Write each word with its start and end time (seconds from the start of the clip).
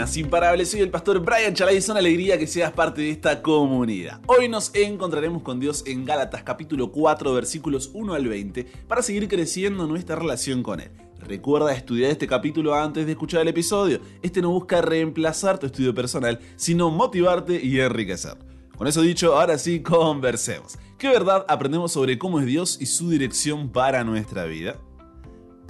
buenas, 0.00 0.16
imparables. 0.16 0.70
Soy 0.70 0.80
el 0.80 0.88
pastor 0.88 1.20
Brian 1.20 1.52
Chalai. 1.52 1.76
Es 1.76 1.90
una 1.90 1.98
alegría 1.98 2.38
que 2.38 2.46
seas 2.46 2.72
parte 2.72 3.02
de 3.02 3.10
esta 3.10 3.42
comunidad. 3.42 4.22
Hoy 4.28 4.48
nos 4.48 4.74
encontraremos 4.74 5.42
con 5.42 5.60
Dios 5.60 5.84
en 5.86 6.06
Gálatas 6.06 6.42
capítulo 6.42 6.90
4 6.90 7.34
versículos 7.34 7.90
1 7.92 8.14
al 8.14 8.26
20 8.26 8.64
para 8.88 9.02
seguir 9.02 9.28
creciendo 9.28 9.86
nuestra 9.86 10.16
relación 10.16 10.62
con 10.62 10.80
Él. 10.80 10.90
Recuerda 11.18 11.74
estudiar 11.74 12.10
este 12.10 12.26
capítulo 12.26 12.74
antes 12.74 13.04
de 13.04 13.12
escuchar 13.12 13.42
el 13.42 13.48
episodio. 13.48 14.00
Este 14.22 14.40
no 14.40 14.48
busca 14.48 14.80
reemplazar 14.80 15.58
tu 15.58 15.66
estudio 15.66 15.94
personal, 15.94 16.40
sino 16.56 16.90
motivarte 16.90 17.62
y 17.62 17.78
enriquecer. 17.78 18.38
Con 18.78 18.86
eso 18.86 19.02
dicho, 19.02 19.38
ahora 19.38 19.58
sí, 19.58 19.82
conversemos. 19.82 20.78
¿Qué 20.96 21.08
verdad 21.08 21.44
aprendemos 21.46 21.92
sobre 21.92 22.18
cómo 22.18 22.40
es 22.40 22.46
Dios 22.46 22.78
y 22.80 22.86
su 22.86 23.10
dirección 23.10 23.68
para 23.68 24.02
nuestra 24.02 24.46
vida? 24.46 24.78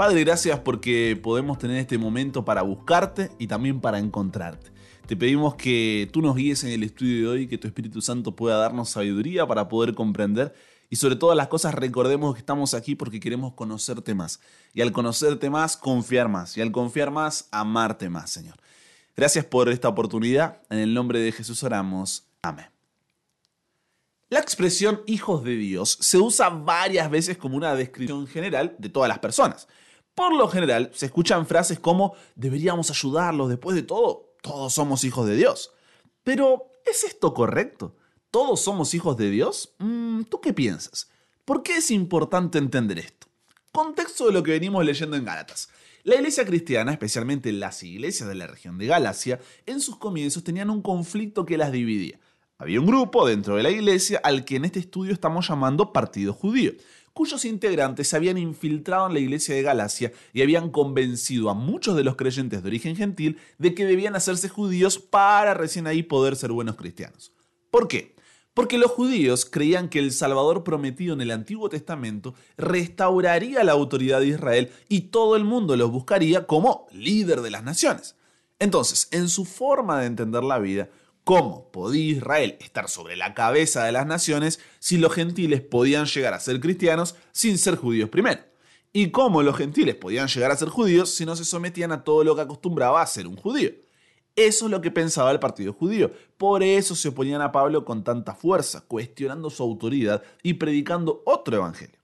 Padre, 0.00 0.24
gracias 0.24 0.58
porque 0.60 1.20
podemos 1.22 1.58
tener 1.58 1.76
este 1.76 1.98
momento 1.98 2.42
para 2.42 2.62
buscarte 2.62 3.30
y 3.38 3.48
también 3.48 3.82
para 3.82 3.98
encontrarte. 3.98 4.70
Te 5.06 5.14
pedimos 5.14 5.56
que 5.56 6.08
tú 6.10 6.22
nos 6.22 6.36
guíes 6.36 6.64
en 6.64 6.70
el 6.70 6.84
estudio 6.84 7.20
de 7.20 7.28
hoy, 7.28 7.46
que 7.46 7.58
tu 7.58 7.68
Espíritu 7.68 8.00
Santo 8.00 8.34
pueda 8.34 8.56
darnos 8.56 8.88
sabiduría 8.88 9.46
para 9.46 9.68
poder 9.68 9.92
comprender 9.92 10.54
y 10.88 10.96
sobre 10.96 11.16
todas 11.16 11.36
las 11.36 11.48
cosas 11.48 11.74
recordemos 11.74 12.32
que 12.32 12.38
estamos 12.38 12.72
aquí 12.72 12.94
porque 12.94 13.20
queremos 13.20 13.52
conocerte 13.52 14.14
más. 14.14 14.40
Y 14.72 14.80
al 14.80 14.90
conocerte 14.92 15.50
más, 15.50 15.76
confiar 15.76 16.30
más. 16.30 16.56
Y 16.56 16.62
al 16.62 16.72
confiar 16.72 17.10
más, 17.10 17.48
amarte 17.50 18.08
más, 18.08 18.30
Señor. 18.30 18.54
Gracias 19.14 19.44
por 19.44 19.68
esta 19.68 19.88
oportunidad. 19.88 20.62
En 20.70 20.78
el 20.78 20.94
nombre 20.94 21.20
de 21.20 21.30
Jesús 21.30 21.62
oramos. 21.62 22.24
Amén. 22.40 22.68
La 24.30 24.38
expresión 24.38 25.02
hijos 25.06 25.44
de 25.44 25.56
Dios 25.56 25.98
se 26.00 26.16
usa 26.16 26.48
varias 26.48 27.10
veces 27.10 27.36
como 27.36 27.58
una 27.58 27.74
descripción 27.74 28.26
general 28.26 28.76
de 28.78 28.88
todas 28.88 29.08
las 29.10 29.18
personas. 29.18 29.68
Por 30.14 30.34
lo 30.34 30.48
general, 30.48 30.90
se 30.94 31.06
escuchan 31.06 31.46
frases 31.46 31.78
como 31.78 32.14
deberíamos 32.34 32.90
ayudarlos, 32.90 33.48
después 33.48 33.76
de 33.76 33.82
todo, 33.82 34.34
todos 34.42 34.72
somos 34.72 35.04
hijos 35.04 35.26
de 35.26 35.36
Dios. 35.36 35.72
Pero, 36.22 36.72
¿es 36.84 37.04
esto 37.04 37.32
correcto? 37.32 37.96
¿Todos 38.30 38.60
somos 38.60 38.94
hijos 38.94 39.16
de 39.16 39.30
Dios? 39.30 39.74
Mm, 39.78 40.22
¿Tú 40.24 40.40
qué 40.40 40.52
piensas? 40.52 41.10
¿Por 41.44 41.62
qué 41.62 41.78
es 41.78 41.90
importante 41.90 42.58
entender 42.58 42.98
esto? 42.98 43.26
Contexto 43.72 44.26
de 44.26 44.32
lo 44.32 44.42
que 44.42 44.52
venimos 44.52 44.84
leyendo 44.84 45.16
en 45.16 45.24
Gálatas. 45.24 45.68
La 46.02 46.14
iglesia 46.14 46.44
cristiana, 46.46 46.92
especialmente 46.92 47.52
las 47.52 47.82
iglesias 47.82 48.28
de 48.28 48.34
la 48.34 48.46
región 48.46 48.78
de 48.78 48.86
Galacia, 48.86 49.40
en 49.66 49.80
sus 49.80 49.96
comienzos 49.96 50.44
tenían 50.44 50.70
un 50.70 50.80
conflicto 50.80 51.44
que 51.44 51.58
las 51.58 51.72
dividía. 51.72 52.18
Había 52.56 52.80
un 52.80 52.86
grupo 52.86 53.26
dentro 53.26 53.56
de 53.56 53.62
la 53.62 53.70
iglesia 53.70 54.20
al 54.22 54.44
que 54.44 54.56
en 54.56 54.64
este 54.64 54.80
estudio 54.80 55.12
estamos 55.12 55.48
llamando 55.48 55.92
Partido 55.92 56.32
Judío 56.32 56.72
cuyos 57.12 57.44
integrantes 57.44 58.08
se 58.08 58.16
habían 58.16 58.38
infiltrado 58.38 59.06
en 59.06 59.14
la 59.14 59.20
iglesia 59.20 59.54
de 59.54 59.62
Galacia 59.62 60.12
y 60.32 60.42
habían 60.42 60.70
convencido 60.70 61.50
a 61.50 61.54
muchos 61.54 61.96
de 61.96 62.04
los 62.04 62.16
creyentes 62.16 62.62
de 62.62 62.68
origen 62.68 62.96
gentil 62.96 63.38
de 63.58 63.74
que 63.74 63.84
debían 63.84 64.16
hacerse 64.16 64.48
judíos 64.48 64.98
para 64.98 65.54
recién 65.54 65.86
ahí 65.86 66.02
poder 66.02 66.36
ser 66.36 66.52
buenos 66.52 66.76
cristianos. 66.76 67.32
¿Por 67.70 67.88
qué? 67.88 68.14
Porque 68.54 68.78
los 68.78 68.90
judíos 68.90 69.46
creían 69.46 69.88
que 69.88 70.00
el 70.00 70.12
Salvador 70.12 70.64
prometido 70.64 71.14
en 71.14 71.20
el 71.20 71.30
Antiguo 71.30 71.68
Testamento 71.68 72.34
restauraría 72.56 73.62
la 73.62 73.72
autoridad 73.72 74.20
de 74.20 74.28
Israel 74.28 74.72
y 74.88 75.02
todo 75.02 75.36
el 75.36 75.44
mundo 75.44 75.76
los 75.76 75.90
buscaría 75.90 76.46
como 76.46 76.86
líder 76.92 77.42
de 77.42 77.50
las 77.50 77.62
naciones. 77.62 78.16
Entonces, 78.58 79.08
en 79.12 79.28
su 79.28 79.44
forma 79.44 80.00
de 80.00 80.06
entender 80.06 80.42
la 80.42 80.58
vida, 80.58 80.90
¿Cómo 81.24 81.70
podía 81.70 82.12
Israel 82.12 82.56
estar 82.60 82.88
sobre 82.88 83.16
la 83.16 83.34
cabeza 83.34 83.84
de 83.84 83.92
las 83.92 84.06
naciones 84.06 84.60
si 84.78 84.96
los 84.96 85.12
gentiles 85.12 85.60
podían 85.60 86.06
llegar 86.06 86.34
a 86.34 86.40
ser 86.40 86.60
cristianos 86.60 87.14
sin 87.32 87.58
ser 87.58 87.76
judíos 87.76 88.08
primero? 88.08 88.40
¿Y 88.92 89.10
cómo 89.10 89.42
los 89.42 89.56
gentiles 89.56 89.94
podían 89.94 90.26
llegar 90.26 90.50
a 90.50 90.56
ser 90.56 90.68
judíos 90.68 91.14
si 91.14 91.24
no 91.24 91.36
se 91.36 91.44
sometían 91.44 91.92
a 91.92 92.02
todo 92.02 92.24
lo 92.24 92.34
que 92.34 92.42
acostumbraba 92.42 93.02
a 93.02 93.06
ser 93.06 93.26
un 93.26 93.36
judío? 93.36 93.70
Eso 94.34 94.64
es 94.64 94.70
lo 94.70 94.80
que 94.80 94.90
pensaba 94.90 95.30
el 95.30 95.38
partido 95.38 95.72
judío. 95.72 96.10
Por 96.36 96.62
eso 96.62 96.94
se 96.94 97.08
oponían 97.08 97.42
a 97.42 97.52
Pablo 97.52 97.84
con 97.84 98.02
tanta 98.02 98.34
fuerza, 98.34 98.82
cuestionando 98.86 99.50
su 99.50 99.62
autoridad 99.62 100.22
y 100.42 100.54
predicando 100.54 101.22
otro 101.26 101.56
evangelio. 101.56 101.98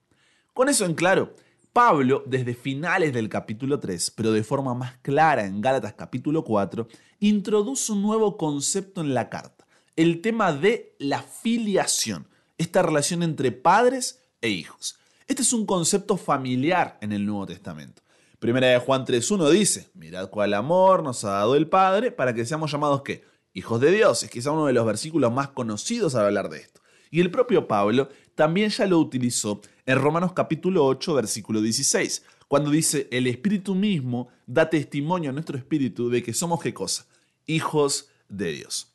Con 0.52 0.68
eso 0.68 0.84
en 0.84 0.94
claro, 0.94 1.34
Pablo, 1.76 2.22
desde 2.24 2.54
finales 2.54 3.12
del 3.12 3.28
capítulo 3.28 3.78
3, 3.78 4.10
pero 4.12 4.32
de 4.32 4.42
forma 4.42 4.72
más 4.72 4.96
clara 5.02 5.44
en 5.44 5.60
Gálatas 5.60 5.92
capítulo 5.92 6.42
4, 6.42 6.88
introduce 7.20 7.92
un 7.92 8.00
nuevo 8.00 8.38
concepto 8.38 9.02
en 9.02 9.12
la 9.12 9.28
carta, 9.28 9.66
el 9.94 10.22
tema 10.22 10.54
de 10.54 10.96
la 10.98 11.20
filiación, 11.20 12.28
esta 12.56 12.80
relación 12.80 13.22
entre 13.22 13.52
padres 13.52 14.22
e 14.40 14.48
hijos. 14.48 14.98
Este 15.26 15.42
es 15.42 15.52
un 15.52 15.66
concepto 15.66 16.16
familiar 16.16 16.96
en 17.02 17.12
el 17.12 17.26
Nuevo 17.26 17.44
Testamento. 17.44 18.00
Primera 18.38 18.68
de 18.68 18.78
Juan 18.78 19.04
3.1 19.04 19.50
dice, 19.50 19.90
mirad 19.92 20.30
cuál 20.30 20.54
amor 20.54 21.02
nos 21.02 21.24
ha 21.24 21.32
dado 21.32 21.56
el 21.56 21.68
Padre 21.68 22.10
para 22.10 22.32
que 22.32 22.46
seamos 22.46 22.72
llamados 22.72 23.02
¿qué? 23.02 23.22
Hijos 23.52 23.82
de 23.82 23.90
Dios. 23.90 24.22
Es 24.22 24.30
quizá 24.30 24.50
uno 24.50 24.64
de 24.64 24.72
los 24.72 24.86
versículos 24.86 25.30
más 25.30 25.48
conocidos 25.48 26.14
al 26.14 26.24
hablar 26.24 26.48
de 26.48 26.56
esto. 26.56 26.80
Y 27.10 27.20
el 27.20 27.30
propio 27.30 27.68
Pablo 27.68 28.08
también 28.34 28.70
ya 28.70 28.86
lo 28.86 28.98
utilizó 28.98 29.60
en 29.86 30.00
Romanos 30.00 30.32
capítulo 30.32 30.84
8, 30.84 31.14
versículo 31.14 31.62
16, 31.62 32.24
cuando 32.48 32.70
dice, 32.70 33.08
el 33.12 33.28
Espíritu 33.28 33.76
mismo 33.76 34.28
da 34.44 34.68
testimonio 34.68 35.30
a 35.30 35.32
nuestro 35.32 35.56
espíritu 35.56 36.10
de 36.10 36.24
que 36.24 36.34
somos 36.34 36.60
qué 36.60 36.74
cosa? 36.74 37.06
Hijos 37.46 38.08
de 38.28 38.52
Dios. 38.52 38.92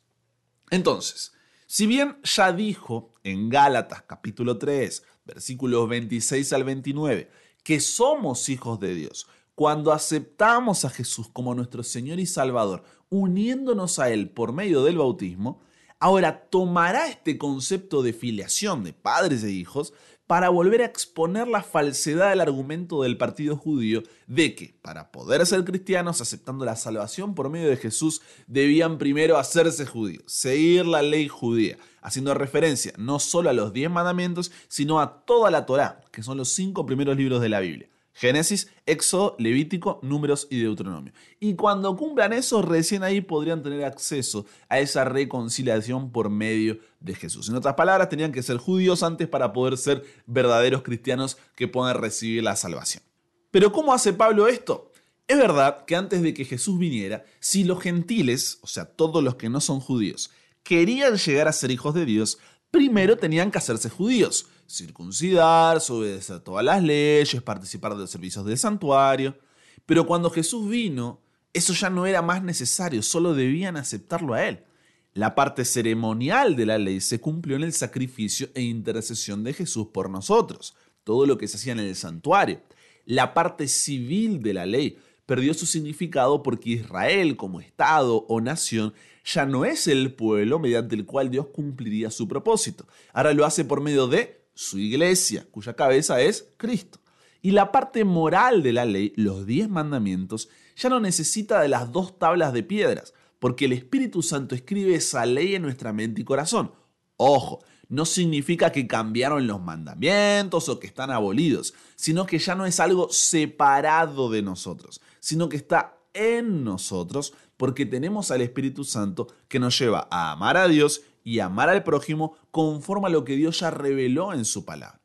Entonces, 0.70 1.32
si 1.66 1.86
bien 1.86 2.18
ya 2.22 2.52
dijo 2.52 3.14
en 3.24 3.48
Gálatas 3.48 4.02
capítulo 4.02 4.58
3, 4.58 5.02
versículos 5.24 5.88
26 5.88 6.52
al 6.52 6.64
29, 6.64 7.30
que 7.64 7.80
somos 7.80 8.50
hijos 8.50 8.78
de 8.78 8.94
Dios, 8.94 9.26
cuando 9.54 9.92
aceptamos 9.92 10.84
a 10.84 10.90
Jesús 10.90 11.28
como 11.32 11.54
nuestro 11.54 11.82
Señor 11.82 12.20
y 12.20 12.26
Salvador, 12.26 12.84
uniéndonos 13.08 13.98
a 13.98 14.10
Él 14.10 14.28
por 14.28 14.52
medio 14.52 14.82
del 14.84 14.98
bautismo, 14.98 15.62
ahora 16.02 16.48
tomará 16.50 17.06
este 17.08 17.38
concepto 17.38 18.02
de 18.02 18.12
filiación 18.12 18.82
de 18.82 18.92
padres 18.92 19.44
e 19.44 19.52
hijos 19.52 19.94
para 20.26 20.48
volver 20.48 20.82
a 20.82 20.86
exponer 20.86 21.48
la 21.48 21.62
falsedad 21.62 22.30
del 22.30 22.40
argumento 22.40 23.02
del 23.02 23.16
partido 23.16 23.56
judío 23.56 24.02
de 24.26 24.54
que, 24.54 24.74
para 24.82 25.10
poder 25.12 25.44
ser 25.46 25.64
cristianos 25.64 26.20
aceptando 26.20 26.64
la 26.64 26.76
salvación 26.76 27.34
por 27.34 27.50
medio 27.50 27.68
de 27.68 27.76
Jesús, 27.76 28.22
debían 28.46 28.98
primero 28.98 29.36
hacerse 29.36 29.84
judíos, 29.84 30.24
seguir 30.26 30.86
la 30.86 31.02
ley 31.02 31.28
judía, 31.28 31.76
haciendo 32.00 32.34
referencia 32.34 32.92
no 32.96 33.18
solo 33.18 33.50
a 33.50 33.52
los 33.52 33.72
diez 33.72 33.90
mandamientos, 33.90 34.52
sino 34.68 35.00
a 35.00 35.24
toda 35.24 35.50
la 35.50 35.66
Torá, 35.66 36.00
que 36.10 36.22
son 36.22 36.38
los 36.38 36.48
cinco 36.48 36.86
primeros 36.86 37.16
libros 37.16 37.40
de 37.40 37.48
la 37.48 37.60
Biblia. 37.60 37.91
Génesis, 38.12 38.68
Éxodo, 38.86 39.36
Levítico, 39.38 39.98
Números 40.02 40.46
y 40.50 40.60
Deuteronomio. 40.60 41.12
Y 41.40 41.54
cuando 41.54 41.96
cumplan 41.96 42.32
eso, 42.32 42.62
recién 42.62 43.02
ahí 43.02 43.20
podrían 43.20 43.62
tener 43.62 43.84
acceso 43.84 44.46
a 44.68 44.80
esa 44.80 45.04
reconciliación 45.04 46.12
por 46.12 46.30
medio 46.30 46.78
de 47.00 47.14
Jesús. 47.14 47.48
En 47.48 47.56
otras 47.56 47.74
palabras, 47.74 48.08
tenían 48.08 48.32
que 48.32 48.42
ser 48.42 48.58
judíos 48.58 49.02
antes 49.02 49.28
para 49.28 49.52
poder 49.52 49.76
ser 49.78 50.04
verdaderos 50.26 50.82
cristianos 50.82 51.38
que 51.56 51.68
puedan 51.68 51.96
recibir 51.96 52.42
la 52.42 52.56
salvación. 52.56 53.02
Pero 53.50 53.72
¿cómo 53.72 53.92
hace 53.92 54.12
Pablo 54.12 54.46
esto? 54.46 54.92
Es 55.26 55.38
verdad 55.38 55.84
que 55.86 55.96
antes 55.96 56.22
de 56.22 56.34
que 56.34 56.44
Jesús 56.44 56.78
viniera, 56.78 57.24
si 57.40 57.64
los 57.64 57.80
gentiles, 57.80 58.58
o 58.62 58.66
sea, 58.66 58.84
todos 58.84 59.22
los 59.22 59.36
que 59.36 59.48
no 59.48 59.60
son 59.60 59.80
judíos, 59.80 60.30
querían 60.62 61.16
llegar 61.16 61.48
a 61.48 61.52
ser 61.52 61.70
hijos 61.70 61.94
de 61.94 62.04
Dios, 62.04 62.38
primero 62.72 63.16
tenían 63.16 63.52
que 63.52 63.58
hacerse 63.58 63.88
judíos 63.88 64.48
circuncidar, 64.72 65.78
obedecer 65.88 66.40
todas 66.40 66.64
las 66.64 66.82
leyes, 66.82 67.42
participar 67.42 67.92
de 67.92 68.00
los 68.00 68.10
servicios 68.10 68.44
del 68.44 68.56
santuario. 68.56 69.36
Pero 69.84 70.06
cuando 70.06 70.30
Jesús 70.30 70.68
vino, 70.68 71.20
eso 71.52 71.74
ya 71.74 71.90
no 71.90 72.06
era 72.06 72.22
más 72.22 72.42
necesario, 72.42 73.02
solo 73.02 73.34
debían 73.34 73.76
aceptarlo 73.76 74.34
a 74.34 74.46
Él. 74.46 74.64
La 75.12 75.34
parte 75.34 75.66
ceremonial 75.66 76.56
de 76.56 76.66
la 76.66 76.78
ley 76.78 77.00
se 77.02 77.20
cumplió 77.20 77.56
en 77.56 77.64
el 77.64 77.74
sacrificio 77.74 78.48
e 78.54 78.62
intercesión 78.62 79.44
de 79.44 79.52
Jesús 79.52 79.88
por 79.92 80.08
nosotros, 80.08 80.74
todo 81.04 81.26
lo 81.26 81.36
que 81.36 81.48
se 81.48 81.58
hacía 81.58 81.72
en 81.72 81.80
el 81.80 81.94
santuario. 81.94 82.62
La 83.04 83.34
parte 83.34 83.68
civil 83.68 84.42
de 84.42 84.54
la 84.54 84.64
ley 84.64 84.98
perdió 85.26 85.52
su 85.52 85.66
significado 85.66 86.42
porque 86.42 86.70
Israel 86.70 87.36
como 87.36 87.60
Estado 87.60 88.24
o 88.28 88.40
nación 88.40 88.94
ya 89.24 89.46
no 89.46 89.64
es 89.64 89.86
el 89.86 90.14
pueblo 90.14 90.58
mediante 90.58 90.94
el 90.94 91.06
cual 91.06 91.30
Dios 91.30 91.46
cumpliría 91.52 92.10
su 92.10 92.28
propósito. 92.28 92.86
Ahora 93.12 93.32
lo 93.32 93.44
hace 93.44 93.64
por 93.64 93.80
medio 93.80 94.08
de 94.08 94.44
su 94.54 94.78
iglesia, 94.78 95.46
cuya 95.50 95.74
cabeza 95.74 96.20
es 96.20 96.48
Cristo. 96.56 97.00
Y 97.40 97.52
la 97.52 97.72
parte 97.72 98.04
moral 98.04 98.62
de 98.62 98.72
la 98.72 98.84
ley, 98.84 99.12
los 99.16 99.46
diez 99.46 99.68
mandamientos, 99.68 100.48
ya 100.76 100.88
no 100.88 101.00
necesita 101.00 101.60
de 101.60 101.68
las 101.68 101.92
dos 101.92 102.18
tablas 102.18 102.52
de 102.52 102.62
piedras, 102.62 103.14
porque 103.38 103.64
el 103.64 103.72
Espíritu 103.72 104.22
Santo 104.22 104.54
escribe 104.54 104.94
esa 104.94 105.26
ley 105.26 105.54
en 105.54 105.62
nuestra 105.62 105.92
mente 105.92 106.20
y 106.20 106.24
corazón. 106.24 106.72
Ojo, 107.16 107.64
no 107.88 108.06
significa 108.06 108.72
que 108.72 108.86
cambiaron 108.86 109.46
los 109.46 109.60
mandamientos 109.60 110.68
o 110.68 110.78
que 110.78 110.86
están 110.86 111.10
abolidos, 111.10 111.74
sino 111.96 112.24
que 112.26 112.38
ya 112.38 112.54
no 112.54 112.64
es 112.64 112.80
algo 112.80 113.08
separado 113.10 114.30
de 114.30 114.42
nosotros, 114.42 115.00
sino 115.20 115.48
que 115.48 115.56
está 115.56 115.98
en 116.14 116.64
nosotros 116.64 117.34
porque 117.62 117.86
tenemos 117.86 118.32
al 118.32 118.40
Espíritu 118.40 118.82
Santo 118.82 119.28
que 119.46 119.60
nos 119.60 119.78
lleva 119.78 120.08
a 120.10 120.32
amar 120.32 120.56
a 120.56 120.66
Dios 120.66 121.02
y 121.22 121.38
amar 121.38 121.68
al 121.68 121.84
prójimo 121.84 122.36
conforme 122.50 123.06
a 123.06 123.10
lo 123.10 123.22
que 123.24 123.36
Dios 123.36 123.60
ya 123.60 123.70
reveló 123.70 124.32
en 124.32 124.44
su 124.44 124.64
palabra. 124.64 125.00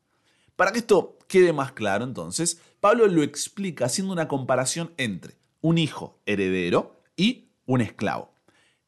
Para 0.56 0.72
que 0.72 0.80
esto 0.80 1.18
quede 1.28 1.52
más 1.52 1.70
claro, 1.70 2.02
entonces, 2.02 2.60
Pablo 2.80 3.06
lo 3.06 3.22
explica 3.22 3.84
haciendo 3.84 4.12
una 4.12 4.26
comparación 4.26 4.92
entre 4.96 5.36
un 5.60 5.78
hijo 5.78 6.18
heredero 6.26 7.00
y 7.16 7.46
un 7.64 7.80
esclavo. 7.80 8.32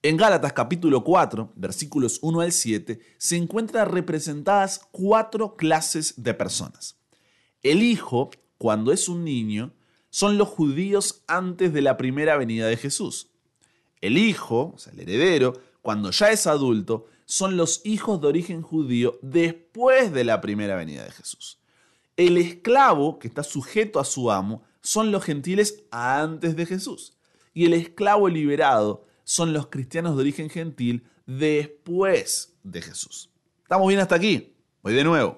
En 0.02 0.16
Gálatas 0.16 0.52
capítulo 0.52 1.05
4, 1.05 1.52
versículos 1.55 2.19
1 2.23 2.40
al 2.40 2.50
7, 2.50 2.99
se 3.19 3.37
encuentran 3.37 3.88
representadas 3.88 4.81
cuatro 4.90 5.55
clases 5.55 6.20
de 6.20 6.34
personas. 6.34 6.96
El 7.62 7.84
hijo, 7.84 8.31
cuando 8.58 8.90
es 8.90 9.08
un 9.08 9.23
niño, 9.23 9.73
son 10.08 10.38
los 10.38 10.49
judíos 10.49 11.23
antes 11.28 11.73
de 11.73 11.82
la 11.82 11.96
primera 11.96 12.37
venida 12.37 12.66
de 12.66 12.76
Jesús. 12.76 13.29
El 14.00 14.19
hijo, 14.19 14.73
o 14.75 14.79
sea, 14.79 14.93
el 14.93 15.00
heredero, 15.00 15.61
cuando 15.82 16.11
ya 16.11 16.31
es 16.31 16.47
adulto, 16.47 17.06
son 17.26 17.56
los 17.56 17.81
hijos 17.85 18.20
de 18.20 18.29
origen 18.29 18.62
judío 18.62 19.19
después 19.23 20.12
de 20.12 20.25
la 20.25 20.41
primera 20.41 20.76
venida 20.76 21.05
de 21.05 21.12
Jesús. 21.12 21.58
El 22.17 22.37
esclavo, 22.37 23.19
que 23.19 23.29
está 23.29 23.43
sujeto 23.43 24.00
a 24.00 24.05
su 24.05 24.31
amo, 24.31 24.62
son 24.81 25.12
los 25.12 25.25
gentiles 25.25 25.85
antes 25.91 26.56
de 26.56 26.67
Jesús. 26.67 27.17
Y 27.55 27.67
el 27.67 27.75
esclavo 27.75 28.29
liberado 28.29 29.06
son 29.25 29.52
los 29.52 29.69
cristianos 29.69 30.17
de 30.17 30.23
origen 30.23 30.50
gentil 30.50 31.06
después 31.26 32.56
de 32.62 32.82
Jesús. 32.82 33.31
¿Estamos 33.62 33.87
bien 33.88 34.00
hasta 34.00 34.17
aquí? 34.17 34.55
Voy 34.82 34.94
de 34.94 35.05
nuevo. 35.05 35.37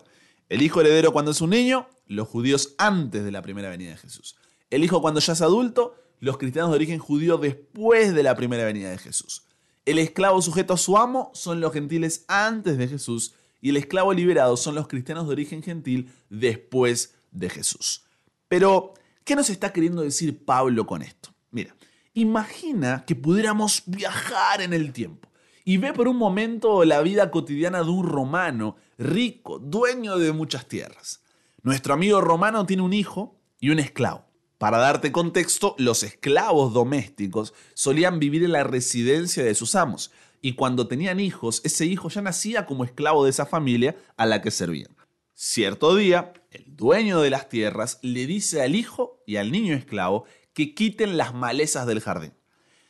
El 0.48 0.62
hijo 0.62 0.80
heredero 0.80 1.12
cuando 1.12 1.30
es 1.30 1.40
un 1.40 1.50
niño, 1.50 1.88
los 2.06 2.28
judíos 2.28 2.74
antes 2.78 3.24
de 3.24 3.32
la 3.32 3.42
primera 3.42 3.68
venida 3.68 3.90
de 3.90 3.96
Jesús. 3.96 4.36
El 4.70 4.84
hijo 4.84 5.02
cuando 5.02 5.20
ya 5.20 5.34
es 5.34 5.42
adulto, 5.42 5.94
los 6.22 6.38
cristianos 6.38 6.70
de 6.70 6.76
origen 6.76 7.00
judío 7.00 7.36
después 7.36 8.14
de 8.14 8.22
la 8.22 8.36
primera 8.36 8.64
venida 8.64 8.90
de 8.90 8.98
Jesús. 8.98 9.42
El 9.84 9.98
esclavo 9.98 10.40
sujeto 10.40 10.72
a 10.72 10.76
su 10.76 10.96
amo 10.96 11.32
son 11.34 11.60
los 11.60 11.72
gentiles 11.72 12.24
antes 12.28 12.78
de 12.78 12.86
Jesús 12.86 13.34
y 13.60 13.70
el 13.70 13.76
esclavo 13.76 14.12
liberado 14.12 14.56
son 14.56 14.76
los 14.76 14.86
cristianos 14.86 15.26
de 15.26 15.32
origen 15.32 15.64
gentil 15.64 16.12
después 16.30 17.16
de 17.32 17.50
Jesús. 17.50 18.04
Pero, 18.46 18.94
¿qué 19.24 19.34
nos 19.34 19.50
está 19.50 19.72
queriendo 19.72 20.02
decir 20.02 20.44
Pablo 20.44 20.86
con 20.86 21.02
esto? 21.02 21.34
Mira, 21.50 21.74
imagina 22.14 23.04
que 23.04 23.16
pudiéramos 23.16 23.82
viajar 23.86 24.62
en 24.62 24.74
el 24.74 24.92
tiempo 24.92 25.28
y 25.64 25.78
ve 25.78 25.92
por 25.92 26.06
un 26.06 26.18
momento 26.18 26.84
la 26.84 27.02
vida 27.02 27.32
cotidiana 27.32 27.82
de 27.82 27.90
un 27.90 28.08
romano 28.08 28.76
rico, 28.96 29.58
dueño 29.58 30.18
de 30.18 30.30
muchas 30.30 30.68
tierras. 30.68 31.24
Nuestro 31.64 31.94
amigo 31.94 32.20
romano 32.20 32.64
tiene 32.64 32.84
un 32.84 32.92
hijo 32.92 33.40
y 33.58 33.70
un 33.70 33.80
esclavo. 33.80 34.31
Para 34.62 34.78
darte 34.78 35.10
contexto, 35.10 35.74
los 35.76 36.04
esclavos 36.04 36.72
domésticos 36.72 37.52
solían 37.74 38.20
vivir 38.20 38.44
en 38.44 38.52
la 38.52 38.62
residencia 38.62 39.42
de 39.42 39.56
sus 39.56 39.74
amos, 39.74 40.12
y 40.40 40.54
cuando 40.54 40.86
tenían 40.86 41.18
hijos, 41.18 41.62
ese 41.64 41.84
hijo 41.84 42.08
ya 42.10 42.22
nacía 42.22 42.64
como 42.64 42.84
esclavo 42.84 43.24
de 43.24 43.30
esa 43.30 43.44
familia 43.44 43.96
a 44.16 44.24
la 44.24 44.40
que 44.40 44.52
servían. 44.52 44.96
Cierto 45.34 45.96
día, 45.96 46.32
el 46.52 46.76
dueño 46.76 47.20
de 47.20 47.30
las 47.30 47.48
tierras 47.48 47.98
le 48.02 48.24
dice 48.28 48.62
al 48.62 48.76
hijo 48.76 49.20
y 49.26 49.34
al 49.34 49.50
niño 49.50 49.74
esclavo 49.74 50.26
que 50.52 50.76
quiten 50.76 51.16
las 51.16 51.34
malezas 51.34 51.84
del 51.84 51.98
jardín. 51.98 52.32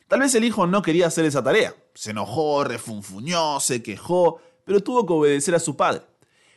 Tal 0.09 0.21
vez 0.21 0.35
el 0.35 0.45
hijo 0.45 0.67
no 0.67 0.83
quería 0.83 1.07
hacer 1.07 1.25
esa 1.25 1.43
tarea. 1.43 1.75
Se 1.95 2.11
enojó, 2.11 2.65
refunfuñó, 2.65 3.61
se 3.61 3.83
quejó, 3.83 4.43
pero 4.67 4.83
tuvo 4.83 5.07
que 5.07 5.15
obedecer 5.15 5.55
a 5.55 5.59
su 5.59 5.75
padre. 5.75 6.03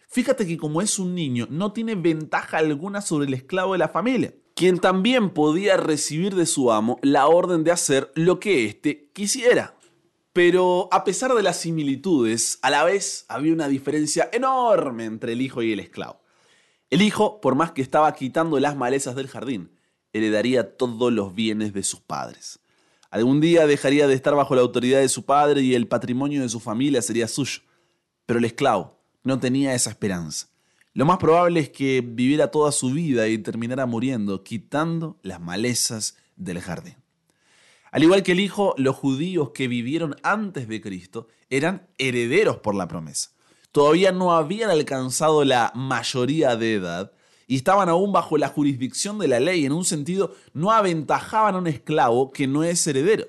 Fíjate 0.10 0.46
que 0.46 0.58
como 0.58 0.82
es 0.82 1.00
un 1.00 1.16
niño, 1.16 1.48
no 1.50 1.72
tiene 1.72 1.96
ventaja 1.96 2.58
alguna 2.58 3.00
sobre 3.00 3.28
el 3.28 3.34
esclavo 3.34 3.72
de 3.72 3.80
la 3.80 3.88
familia 3.88 4.34
quien 4.56 4.80
también 4.80 5.32
podía 5.32 5.78
recibir 5.78 6.34
de 6.34 6.46
su 6.46 6.72
amo 6.72 6.98
la 7.02 7.28
orden 7.28 7.64
de 7.64 7.72
hacer 7.72 8.12
lo 8.16 8.40
que 8.40 8.66
éste 8.66 9.12
quisiera. 9.14 9.76
Pero 10.32 10.90
a 10.92 11.04
pesar 11.04 11.34
de 11.34 11.44
las 11.44 11.58
similitudes, 11.58 12.60
a 12.62 12.70
la 12.70 12.84
vez 12.84 13.26
había 13.28 13.54
una 13.54 13.68
diferencia 13.68 14.30
enorme 14.32 15.06
entre 15.06 15.34
el 15.34 15.42
hijo 15.42 15.62
y 15.62 15.74
el 15.74 15.80
esclavo. 15.82 16.22
El 16.90 17.02
hijo, 17.02 17.42
por 17.42 17.56
más 17.56 17.72
que 17.72 17.82
estaba 17.82 18.14
quitando 18.14 18.60
las 18.60 18.76
malezas 18.76 19.16
del 19.16 19.28
jardín, 19.28 19.72
heredaría 20.14 20.78
todos 20.78 21.12
los 21.12 21.36
bienes 21.36 21.74
de 21.74 21.84
sus 21.84 22.00
padres. 22.00 22.60
Algún 23.12 23.42
día 23.42 23.68
dejaría 23.68 24.08
de 24.08 24.14
estar 24.14 24.36
bajo 24.36 24.56
la 24.56 24.62
autoridad 24.62 25.00
de 25.00 25.10
su 25.10 25.26
padre 25.26 25.62
y 25.62 25.76
el 25.76 25.88
patrimonio 25.88 26.42
de 26.42 26.50
su 26.50 26.60
familia 26.60 27.02
sería 27.02 27.28
suyo. 27.28 27.62
Pero 28.26 28.40
el 28.40 28.46
esclavo 28.46 28.98
no 29.24 29.40
tenía 29.40 29.74
esa 29.74 29.90
esperanza. 29.90 30.48
Lo 30.96 31.04
más 31.04 31.18
probable 31.18 31.60
es 31.60 31.70
que 31.72 32.00
viviera 32.00 32.52
toda 32.52 32.72
su 32.72 32.90
vida 32.90 33.28
y 33.28 33.38
terminara 33.38 33.86
muriendo, 33.86 34.46
quitando 34.46 35.18
las 35.24 35.42
malezas 35.42 36.16
del 36.38 36.62
jardín. 36.62 36.96
Al 37.92 38.04
igual 38.04 38.24
que 38.24 38.32
el 38.32 38.40
Hijo, 38.40 38.74
los 38.78 38.96
judíos 38.96 39.50
que 39.50 39.68
vivieron 39.68 40.16
antes 40.24 40.70
de 40.70 40.80
Cristo 40.80 41.28
eran 41.50 41.86
herederos 41.98 42.60
por 42.60 42.76
la 42.76 42.88
promesa. 42.88 43.32
Todavía 43.74 44.14
no 44.14 44.38
habían 44.38 44.70
alcanzado 44.70 45.44
la 45.44 45.74
mayoría 45.76 46.56
de 46.56 46.76
edad 46.76 47.12
y 47.46 47.58
estaban 47.58 47.90
aún 47.90 48.14
bajo 48.14 48.38
la 48.38 48.48
jurisdicción 48.48 49.20
de 49.20 49.28
la 49.28 49.42
ley. 49.42 49.66
En 49.66 49.74
un 49.74 49.84
sentido, 49.84 50.34
no 50.54 50.72
aventajaban 50.72 51.56
a 51.56 51.58
un 51.58 51.68
esclavo 51.68 52.32
que 52.32 52.48
no 52.48 52.64
es 52.64 52.88
heredero. 52.88 53.28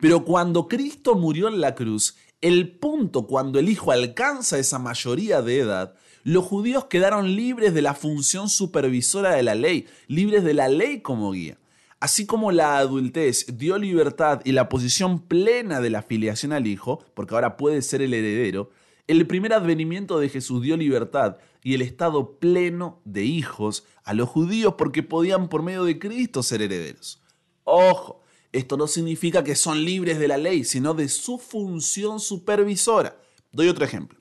Pero 0.00 0.24
cuando 0.24 0.66
Cristo 0.66 1.14
murió 1.14 1.46
en 1.46 1.60
la 1.60 1.76
cruz, 1.76 2.16
el 2.40 2.76
punto 2.76 3.28
cuando 3.28 3.60
el 3.60 3.68
Hijo 3.68 3.92
alcanza 3.92 4.58
esa 4.58 4.80
mayoría 4.80 5.42
de 5.42 5.60
edad 5.60 5.94
los 6.24 6.44
judíos 6.44 6.86
quedaron 6.86 7.34
libres 7.36 7.74
de 7.74 7.82
la 7.82 7.94
función 7.94 8.48
supervisora 8.48 9.34
de 9.34 9.42
la 9.42 9.54
ley, 9.54 9.86
libres 10.06 10.44
de 10.44 10.54
la 10.54 10.68
ley 10.68 11.00
como 11.00 11.32
guía. 11.32 11.58
Así 12.00 12.26
como 12.26 12.52
la 12.52 12.78
adultez 12.78 13.46
dio 13.58 13.76
libertad 13.76 14.40
y 14.44 14.52
la 14.52 14.68
posición 14.68 15.20
plena 15.20 15.80
de 15.80 15.90
la 15.90 16.02
filiación 16.02 16.52
al 16.52 16.66
Hijo, 16.66 17.04
porque 17.14 17.34
ahora 17.34 17.56
puede 17.56 17.82
ser 17.82 18.02
el 18.02 18.14
heredero, 18.14 18.70
el 19.08 19.26
primer 19.26 19.52
advenimiento 19.52 20.20
de 20.20 20.28
Jesús 20.28 20.62
dio 20.62 20.76
libertad 20.76 21.38
y 21.62 21.74
el 21.74 21.82
estado 21.82 22.38
pleno 22.38 23.00
de 23.04 23.24
hijos 23.24 23.84
a 24.04 24.14
los 24.14 24.28
judíos 24.28 24.74
porque 24.76 25.02
podían 25.02 25.48
por 25.48 25.62
medio 25.62 25.84
de 25.84 25.98
Cristo 25.98 26.42
ser 26.42 26.62
herederos. 26.62 27.20
Ojo, 27.64 28.22
esto 28.52 28.76
no 28.76 28.86
significa 28.86 29.42
que 29.42 29.56
son 29.56 29.84
libres 29.84 30.18
de 30.18 30.28
la 30.28 30.36
ley, 30.36 30.64
sino 30.64 30.94
de 30.94 31.08
su 31.08 31.38
función 31.38 32.20
supervisora. 32.20 33.20
Doy 33.50 33.68
otro 33.68 33.84
ejemplo. 33.84 34.17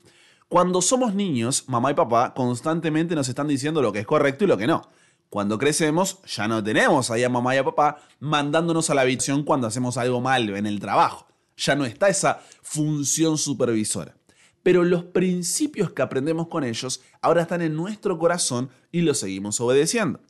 Cuando 0.50 0.82
somos 0.82 1.14
niños, 1.14 1.66
mamá 1.68 1.92
y 1.92 1.94
papá 1.94 2.34
constantemente 2.34 3.16
nos 3.16 3.28
están 3.28 3.50
diciendo 3.50 3.82
lo 3.82 3.92
que 3.92 4.00
es 4.00 4.08
correcto 4.08 4.46
y 4.46 4.48
lo 4.48 4.58
que 4.58 4.66
no. 4.66 4.90
Cuando 5.30 5.58
crecemos, 5.58 6.20
ya 6.24 6.48
no 6.48 6.64
tenemos 6.64 7.12
ahí 7.12 7.26
a 7.26 7.30
mamá 7.30 7.54
y 7.54 7.58
a 7.58 7.66
papá 7.66 7.98
mandándonos 8.22 8.90
a 8.90 8.94
la 8.94 9.02
habitación 9.02 9.44
cuando 9.44 9.68
hacemos 9.68 9.98
algo 9.98 10.22
mal 10.22 10.48
en 10.56 10.66
el 10.66 10.80
trabajo. 10.80 11.28
Ya 11.58 11.76
no 11.76 11.84
está 11.84 12.08
esa 12.08 12.40
función 12.62 13.38
supervisora. 13.38 14.16
Pero 14.64 14.86
los 14.86 15.04
principios 15.04 15.92
que 15.92 16.02
aprendemos 16.02 16.48
con 16.48 16.64
ellos 16.64 17.02
ahora 17.22 17.42
están 17.42 17.62
en 17.62 17.76
nuestro 17.76 18.18
corazón 18.18 18.70
y 18.90 19.02
los 19.02 19.20
seguimos 19.20 19.60
obedeciendo. 19.60 20.22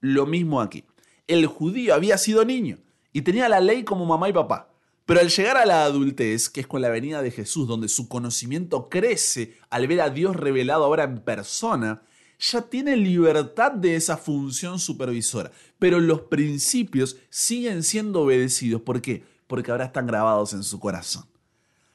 Lo 0.00 0.24
mismo 0.24 0.62
aquí. 0.62 0.84
El 1.26 1.46
judío 1.46 1.94
había 1.94 2.16
sido 2.16 2.46
niño 2.46 2.78
y 3.12 3.22
tenía 3.22 3.46
la 3.50 3.60
ley 3.60 3.84
como 3.84 4.06
mamá 4.06 4.30
y 4.30 4.32
papá. 4.32 4.70
Pero 5.06 5.20
al 5.20 5.28
llegar 5.28 5.56
a 5.56 5.64
la 5.64 5.84
adultez, 5.84 6.50
que 6.50 6.60
es 6.60 6.66
con 6.66 6.82
la 6.82 6.88
venida 6.88 7.22
de 7.22 7.30
Jesús, 7.30 7.68
donde 7.68 7.88
su 7.88 8.08
conocimiento 8.08 8.88
crece 8.88 9.56
al 9.70 9.86
ver 9.86 10.00
a 10.00 10.10
Dios 10.10 10.34
revelado 10.34 10.84
ahora 10.84 11.04
en 11.04 11.20
persona, 11.20 12.02
ya 12.38 12.62
tiene 12.62 12.96
libertad 12.96 13.72
de 13.72 13.94
esa 13.94 14.16
función 14.16 14.80
supervisora. 14.80 15.52
Pero 15.78 16.00
los 16.00 16.22
principios 16.22 17.16
siguen 17.30 17.84
siendo 17.84 18.22
obedecidos. 18.22 18.82
¿Por 18.82 19.00
qué? 19.00 19.24
Porque 19.46 19.70
ahora 19.70 19.86
están 19.86 20.08
grabados 20.08 20.52
en 20.52 20.64
su 20.64 20.80
corazón. 20.80 21.24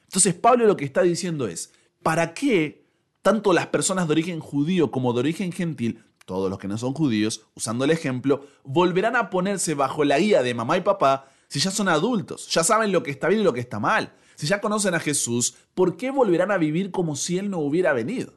Entonces 0.04 0.34
Pablo 0.34 0.66
lo 0.66 0.76
que 0.76 0.86
está 0.86 1.02
diciendo 1.02 1.46
es, 1.46 1.70
¿para 2.02 2.32
qué 2.32 2.82
tanto 3.22 3.52
las 3.52 3.68
personas 3.68 4.08
de 4.08 4.12
origen 4.12 4.40
judío 4.40 4.90
como 4.90 5.12
de 5.12 5.20
origen 5.20 5.52
gentil, 5.52 6.04
todos 6.26 6.50
los 6.50 6.58
que 6.58 6.68
no 6.68 6.76
son 6.76 6.92
judíos, 6.92 7.46
usando 7.54 7.84
el 7.84 7.90
ejemplo, 7.90 8.46
volverán 8.64 9.16
a 9.16 9.30
ponerse 9.30 9.74
bajo 9.74 10.04
la 10.04 10.18
guía 10.18 10.42
de 10.42 10.54
mamá 10.54 10.76
y 10.76 10.80
papá 10.80 11.31
si 11.52 11.60
ya 11.60 11.70
son 11.70 11.88
adultos, 11.88 12.48
ya 12.48 12.64
saben 12.64 12.92
lo 12.92 13.02
que 13.02 13.10
está 13.10 13.28
bien 13.28 13.42
y 13.42 13.44
lo 13.44 13.52
que 13.52 13.60
está 13.60 13.78
mal, 13.78 14.14
si 14.36 14.46
ya 14.46 14.62
conocen 14.62 14.94
a 14.94 15.00
Jesús, 15.00 15.54
¿por 15.74 15.98
qué 15.98 16.10
volverán 16.10 16.50
a 16.50 16.56
vivir 16.56 16.90
como 16.90 17.14
si 17.14 17.36
Él 17.36 17.50
no 17.50 17.58
hubiera 17.58 17.92
venido? 17.92 18.32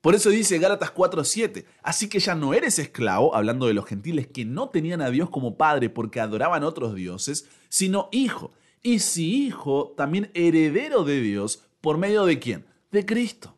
Por 0.00 0.16
eso 0.16 0.30
dice 0.30 0.58
Gálatas 0.58 0.92
4:7, 0.92 1.64
así 1.84 2.08
que 2.08 2.18
ya 2.18 2.34
no 2.34 2.52
eres 2.52 2.80
esclavo, 2.80 3.36
hablando 3.36 3.68
de 3.68 3.74
los 3.74 3.86
gentiles 3.86 4.26
que 4.26 4.44
no 4.44 4.68
tenían 4.68 5.00
a 5.00 5.10
Dios 5.10 5.30
como 5.30 5.56
padre 5.56 5.90
porque 5.90 6.18
adoraban 6.18 6.64
otros 6.64 6.96
dioses, 6.96 7.48
sino 7.68 8.08
hijo. 8.10 8.50
Y 8.82 8.98
si 8.98 9.46
hijo, 9.46 9.94
también 9.96 10.32
heredero 10.34 11.04
de 11.04 11.20
Dios, 11.20 11.62
¿por 11.80 11.98
medio 11.98 12.24
de 12.24 12.40
quién? 12.40 12.66
De 12.90 13.06
Cristo. 13.06 13.54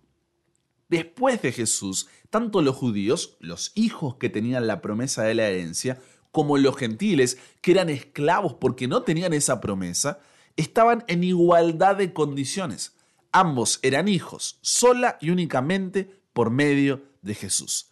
Después 0.91 1.41
de 1.41 1.53
Jesús, 1.53 2.09
tanto 2.29 2.61
los 2.61 2.77
judíos, 2.77 3.39
los 3.41 3.73
hijos 3.75 4.17
que 4.17 4.29
tenían 4.29 4.67
la 4.67 4.83
promesa 4.83 5.23
de 5.23 5.35
la 5.35 5.49
herencia, 5.49 5.99
como 6.33 6.59
los 6.59 6.77
gentiles, 6.77 7.39
que 7.61 7.71
eran 7.73 7.91
esclavos 7.91 8.55
porque 8.55 8.89
no 8.89 9.03
tenían 9.03 9.35
esa 9.35 9.61
promesa, 9.61 10.19
estaban 10.57 11.05
en 11.07 11.23
igualdad 11.23 11.97
de 11.97 12.13
condiciones. 12.13 12.95
Ambos 13.31 13.79
eran 13.83 14.09
hijos, 14.09 14.59
sola 14.63 15.19
y 15.21 15.31
únicamente 15.31 16.11
por 16.33 16.51
medio 16.51 17.03
de 17.21 17.35
Jesús. 17.35 17.91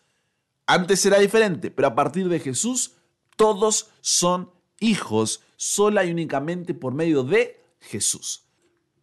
Antes 0.66 1.04
era 1.06 1.18
diferente, 1.18 1.70
pero 1.70 1.88
a 1.88 1.94
partir 1.94 2.28
de 2.28 2.40
Jesús 2.40 2.92
todos 3.36 3.90
son 4.00 4.50
hijos, 4.80 5.42
sola 5.56 6.04
y 6.04 6.10
únicamente 6.10 6.74
por 6.74 6.94
medio 6.94 7.22
de 7.22 7.62
Jesús. 7.80 8.44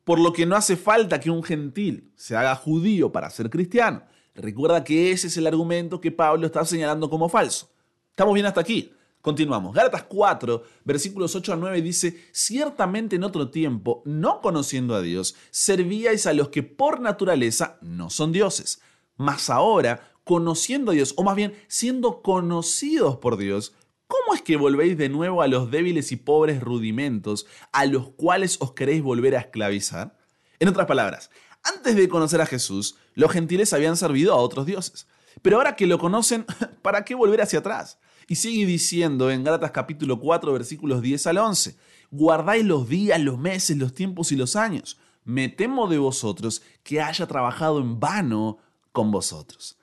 Por 0.03 0.19
lo 0.19 0.31
que 0.33 0.45
no 0.45 0.55
hace 0.55 0.77
falta 0.77 1.19
que 1.19 1.29
un 1.29 1.43
gentil 1.43 2.11
se 2.15 2.35
haga 2.35 2.55
judío 2.55 3.11
para 3.11 3.29
ser 3.29 3.49
cristiano. 3.49 4.03
Recuerda 4.33 4.83
que 4.83 5.11
ese 5.11 5.27
es 5.27 5.37
el 5.37 5.47
argumento 5.47 5.99
que 5.99 6.11
Pablo 6.11 6.45
está 6.45 6.63
señalando 6.65 7.09
como 7.09 7.27
falso. 7.27 7.69
¿Estamos 8.11 8.33
bien 8.33 8.45
hasta 8.45 8.61
aquí? 8.61 8.93
Continuamos. 9.27 9.73
Gálatas 9.73 10.03
4, 10.03 10.63
versículos 10.85 11.35
8 11.35 11.51
a 11.51 11.55
9 11.57 11.81
dice, 11.81 12.29
ciertamente 12.31 13.17
en 13.17 13.25
otro 13.25 13.49
tiempo, 13.49 14.01
no 14.05 14.39
conociendo 14.39 14.95
a 14.95 15.01
Dios, 15.01 15.35
servíais 15.51 16.25
a 16.27 16.31
los 16.31 16.47
que 16.47 16.63
por 16.63 17.01
naturaleza 17.01 17.77
no 17.81 18.09
son 18.09 18.31
dioses. 18.31 18.79
Mas 19.17 19.49
ahora, 19.49 20.13
conociendo 20.23 20.91
a 20.91 20.93
Dios, 20.93 21.13
o 21.17 21.23
más 21.23 21.35
bien 21.35 21.61
siendo 21.67 22.21
conocidos 22.21 23.17
por 23.17 23.35
Dios, 23.35 23.73
¿cómo 24.07 24.33
es 24.33 24.41
que 24.41 24.55
volvéis 24.55 24.97
de 24.97 25.09
nuevo 25.09 25.41
a 25.41 25.49
los 25.49 25.69
débiles 25.71 26.13
y 26.13 26.15
pobres 26.15 26.61
rudimentos 26.61 27.47
a 27.73 27.85
los 27.85 28.11
cuales 28.11 28.55
os 28.61 28.71
queréis 28.71 29.03
volver 29.03 29.35
a 29.35 29.41
esclavizar? 29.41 30.17
En 30.57 30.69
otras 30.69 30.87
palabras, 30.87 31.31
antes 31.63 31.97
de 31.97 32.07
conocer 32.07 32.39
a 32.39 32.45
Jesús, 32.45 32.95
los 33.13 33.33
gentiles 33.33 33.73
habían 33.73 33.97
servido 33.97 34.31
a 34.31 34.37
otros 34.37 34.65
dioses. 34.65 35.05
Pero 35.41 35.57
ahora 35.57 35.75
que 35.75 35.85
lo 35.85 35.99
conocen, 35.99 36.45
¿para 36.81 37.03
qué 37.03 37.13
volver 37.13 37.41
hacia 37.41 37.59
atrás? 37.59 37.99
Y 38.29 38.35
sigue 38.35 38.65
diciendo 38.65 39.31
en 39.31 39.45
Gálatas 39.45 39.71
capítulo 39.71 40.19
4 40.19 40.51
versículos 40.51 41.01
10 41.01 41.27
al 41.27 41.37
11, 41.37 41.77
guardáis 42.11 42.65
los 42.65 42.89
días, 42.89 43.21
los 43.21 43.39
meses, 43.39 43.77
los 43.77 43.93
tiempos 43.93 44.33
y 44.33 44.35
los 44.35 44.57
años. 44.57 44.99
Me 45.23 45.47
temo 45.47 45.87
de 45.87 45.97
vosotros 45.97 46.61
que 46.83 47.01
haya 47.01 47.25
trabajado 47.25 47.79
en 47.79 48.01
vano 48.01 48.57
con 48.91 49.11
vosotros. 49.11 49.77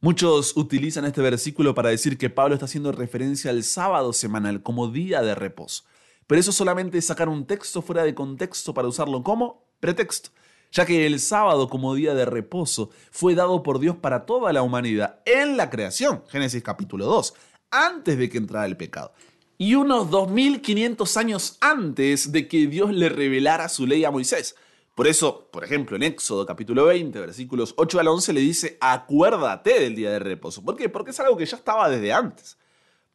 Muchos 0.00 0.58
utilizan 0.58 1.06
este 1.06 1.22
versículo 1.22 1.74
para 1.74 1.88
decir 1.88 2.18
que 2.18 2.28
Pablo 2.28 2.54
está 2.54 2.66
haciendo 2.66 2.92
referencia 2.92 3.50
al 3.50 3.64
sábado 3.64 4.12
semanal 4.12 4.62
como 4.62 4.88
día 4.88 5.22
de 5.22 5.34
reposo. 5.34 5.84
Pero 6.26 6.38
eso 6.38 6.52
solamente 6.52 6.98
es 6.98 7.06
sacar 7.06 7.30
un 7.30 7.46
texto 7.46 7.80
fuera 7.80 8.04
de 8.04 8.14
contexto 8.14 8.74
para 8.74 8.88
usarlo 8.88 9.22
como 9.22 9.64
pretexto 9.80 10.30
ya 10.72 10.86
que 10.86 11.06
el 11.06 11.20
sábado 11.20 11.68
como 11.68 11.94
día 11.94 12.14
de 12.14 12.24
reposo 12.24 12.90
fue 13.10 13.34
dado 13.34 13.62
por 13.62 13.78
Dios 13.78 13.96
para 13.96 14.24
toda 14.24 14.52
la 14.52 14.62
humanidad 14.62 15.20
en 15.24 15.56
la 15.56 15.70
creación, 15.70 16.22
Génesis 16.28 16.62
capítulo 16.62 17.06
2, 17.06 17.34
antes 17.70 18.18
de 18.18 18.28
que 18.28 18.38
entrara 18.38 18.66
el 18.66 18.76
pecado. 18.76 19.12
Y 19.58 19.74
unos 19.74 20.10
2500 20.10 21.16
años 21.16 21.56
antes 21.60 22.32
de 22.32 22.48
que 22.48 22.66
Dios 22.66 22.92
le 22.92 23.08
revelara 23.08 23.68
su 23.68 23.86
ley 23.86 24.04
a 24.04 24.10
Moisés. 24.10 24.56
Por 24.94 25.06
eso, 25.06 25.48
por 25.50 25.64
ejemplo, 25.64 25.96
en 25.96 26.02
Éxodo 26.02 26.46
capítulo 26.46 26.86
20, 26.86 27.18
versículos 27.20 27.74
8 27.76 28.00
al 28.00 28.08
11 28.08 28.32
le 28.32 28.40
dice, 28.40 28.78
acuérdate 28.80 29.80
del 29.80 29.94
día 29.94 30.10
de 30.10 30.18
reposo. 30.18 30.64
¿Por 30.64 30.76
qué? 30.76 30.88
Porque 30.88 31.10
es 31.10 31.20
algo 31.20 31.36
que 31.36 31.46
ya 31.46 31.56
estaba 31.56 31.88
desde 31.88 32.12
antes. 32.12 32.58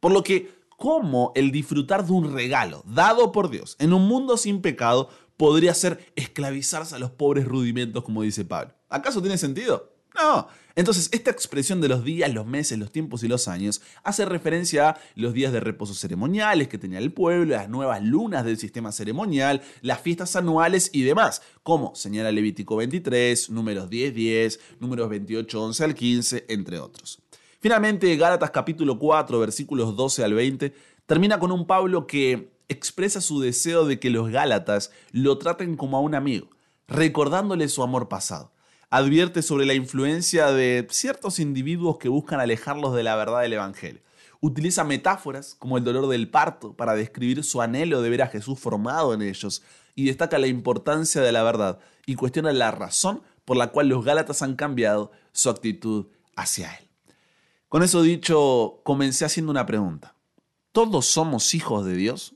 Por 0.00 0.12
lo 0.12 0.22
que, 0.22 0.52
¿cómo 0.76 1.32
el 1.34 1.50
disfrutar 1.50 2.04
de 2.04 2.12
un 2.12 2.32
regalo 2.32 2.82
dado 2.86 3.32
por 3.32 3.50
Dios 3.50 3.76
en 3.78 3.92
un 3.92 4.06
mundo 4.06 4.36
sin 4.36 4.62
pecado 4.62 5.10
podría 5.36 5.74
ser 5.74 6.12
esclavizarse 6.16 6.94
a 6.94 6.98
los 6.98 7.10
pobres 7.10 7.44
rudimentos, 7.44 8.02
como 8.02 8.22
dice 8.22 8.44
Pablo. 8.44 8.72
¿Acaso 8.88 9.20
tiene 9.20 9.38
sentido? 9.38 9.92
No. 10.14 10.48
Entonces, 10.76 11.08
esta 11.12 11.30
expresión 11.30 11.80
de 11.80 11.88
los 11.88 12.04
días, 12.04 12.32
los 12.34 12.44
meses, 12.44 12.78
los 12.78 12.92
tiempos 12.92 13.22
y 13.22 13.28
los 13.28 13.48
años 13.48 13.80
hace 14.04 14.26
referencia 14.26 14.90
a 14.90 14.98
los 15.14 15.32
días 15.32 15.50
de 15.50 15.60
reposo 15.60 15.94
ceremoniales 15.94 16.68
que 16.68 16.76
tenía 16.76 16.98
el 16.98 17.14
pueblo, 17.14 17.56
las 17.56 17.70
nuevas 17.70 18.02
lunas 18.02 18.44
del 18.44 18.58
sistema 18.58 18.92
ceremonial, 18.92 19.62
las 19.80 20.02
fiestas 20.02 20.36
anuales 20.36 20.90
y 20.92 21.02
demás, 21.02 21.40
como 21.62 21.94
señala 21.94 22.30
Levítico 22.30 22.76
23, 22.76 23.48
números 23.48 23.88
10, 23.88 24.14
10, 24.14 24.60
números 24.78 25.08
28, 25.08 25.64
11 25.64 25.84
al 25.84 25.94
15, 25.94 26.44
entre 26.48 26.78
otros. 26.78 27.22
Finalmente, 27.58 28.14
Gálatas 28.16 28.50
capítulo 28.50 28.98
4, 28.98 29.40
versículos 29.40 29.96
12 29.96 30.24
al 30.24 30.34
20, 30.34 30.74
termina 31.06 31.40
con 31.40 31.52
un 31.52 31.66
Pablo 31.66 32.06
que 32.06 32.50
expresa 32.68 33.22
su 33.22 33.40
deseo 33.40 33.86
de 33.86 33.98
que 33.98 34.10
los 34.10 34.28
Gálatas 34.28 34.90
lo 35.10 35.38
traten 35.38 35.78
como 35.78 35.96
a 35.96 36.00
un 36.00 36.14
amigo, 36.14 36.50
recordándole 36.86 37.66
su 37.68 37.82
amor 37.82 38.08
pasado. 38.10 38.52
Advierte 38.96 39.42
sobre 39.42 39.66
la 39.66 39.74
influencia 39.74 40.52
de 40.52 40.86
ciertos 40.88 41.38
individuos 41.38 41.98
que 41.98 42.08
buscan 42.08 42.40
alejarlos 42.40 42.94
de 42.94 43.02
la 43.02 43.14
verdad 43.14 43.42
del 43.42 43.52
Evangelio. 43.52 44.00
Utiliza 44.40 44.84
metáforas 44.84 45.54
como 45.58 45.76
el 45.76 45.84
dolor 45.84 46.08
del 46.08 46.30
parto 46.30 46.72
para 46.72 46.94
describir 46.94 47.44
su 47.44 47.60
anhelo 47.60 48.00
de 48.00 48.08
ver 48.08 48.22
a 48.22 48.28
Jesús 48.28 48.58
formado 48.58 49.12
en 49.12 49.20
ellos 49.20 49.62
y 49.94 50.06
destaca 50.06 50.38
la 50.38 50.46
importancia 50.46 51.20
de 51.20 51.30
la 51.30 51.42
verdad 51.42 51.78
y 52.06 52.14
cuestiona 52.14 52.54
la 52.54 52.70
razón 52.70 53.20
por 53.44 53.58
la 53.58 53.66
cual 53.66 53.88
los 53.88 54.02
Gálatas 54.02 54.40
han 54.40 54.56
cambiado 54.56 55.12
su 55.32 55.50
actitud 55.50 56.06
hacia 56.34 56.74
él. 56.76 56.88
Con 57.68 57.82
eso 57.82 58.00
dicho, 58.00 58.80
comencé 58.82 59.26
haciendo 59.26 59.52
una 59.52 59.66
pregunta. 59.66 60.14
¿Todos 60.72 61.04
somos 61.04 61.52
hijos 61.54 61.84
de 61.84 61.96
Dios? 61.96 62.34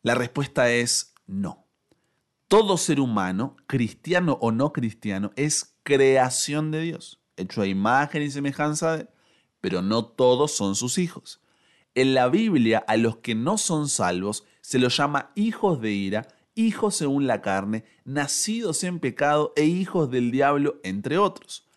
La 0.00 0.14
respuesta 0.14 0.70
es 0.70 1.12
no. 1.26 1.66
Todo 2.50 2.78
ser 2.78 2.98
humano, 2.98 3.54
cristiano 3.68 4.36
o 4.40 4.50
no 4.50 4.72
cristiano, 4.72 5.30
es 5.36 5.76
creación 5.84 6.72
de 6.72 6.80
Dios, 6.80 7.22
hecho 7.36 7.62
a 7.62 7.68
imagen 7.68 8.22
y 8.22 8.30
semejanza 8.32 8.96
de 8.96 9.08
pero 9.60 9.82
no 9.82 10.04
todos 10.04 10.50
son 10.50 10.74
sus 10.74 10.98
hijos. 10.98 11.40
En 11.94 12.12
la 12.12 12.26
Biblia 12.26 12.84
a 12.88 12.96
los 12.96 13.18
que 13.18 13.36
no 13.36 13.56
son 13.56 13.88
salvos 13.88 14.46
se 14.62 14.80
los 14.80 14.96
llama 14.96 15.30
hijos 15.36 15.80
de 15.80 15.92
ira, 15.92 16.26
hijos 16.56 16.96
según 16.96 17.28
la 17.28 17.40
carne, 17.40 17.84
nacidos 18.04 18.82
en 18.82 18.98
pecado 18.98 19.52
e 19.54 19.66
hijos 19.66 20.10
del 20.10 20.32
diablo, 20.32 20.80
entre 20.82 21.18
otros. 21.18 21.68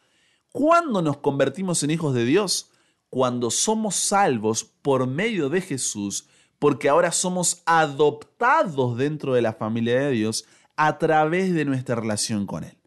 ¿Cuándo 0.52 1.04
nos 1.04 1.18
convertimos 1.18 1.84
en 1.84 1.92
hijos 1.92 2.16
de 2.16 2.26
Dios? 2.26 2.72
Cuando 3.12 3.52
somos 3.52 3.94
salvos 3.94 4.64
por 4.64 5.06
medio 5.06 5.50
de 5.50 5.62
Jesús 5.62 6.28
porque 6.64 6.88
ahora 6.88 7.12
somos 7.12 7.62
adoptados 7.66 8.98
dentro 8.98 9.34
de 9.34 9.42
la 9.42 9.52
familia 9.52 10.00
de 10.00 10.12
Dios 10.12 10.46
a 10.76 10.98
través 10.98 11.54
de 11.54 11.66
nuestra 11.66 11.96
relación 11.96 12.46
con 12.46 12.64
Él. 12.64 12.78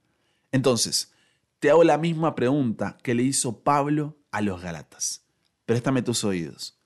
Entonces, 0.53 1.13
te 1.59 1.71
hago 1.71 1.85
la 1.85 1.99
misma 1.99 2.35
pregunta 2.35 2.99
que 3.03 3.15
le 3.15 3.23
hizo 3.23 3.61
Pablo 3.61 4.17
a 4.31 4.41
los 4.41 4.61
Galatas. 4.61 5.25
Préstame 5.65 6.03
tus 6.03 6.25
oídos. 6.25 6.79